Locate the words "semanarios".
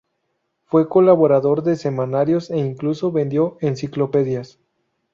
1.75-2.49